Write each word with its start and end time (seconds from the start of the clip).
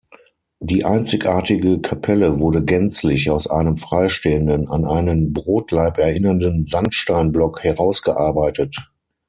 Die 0.61 0.83
einzigartige 0.83 1.79
Kapelle 1.79 2.39
wurde 2.39 2.65
gänzlich 2.65 3.29
aus 3.29 3.45
einem 3.45 3.77
freistehenden, 3.77 4.67
an 4.67 4.83
einen 4.83 5.31
Brotlaib 5.31 5.99
erinnernden 5.99 6.65
Sandsteinblock 6.65 7.63
herausgearbeitet. 7.63 8.77